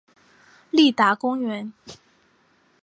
[0.71, 1.71] 立达公园。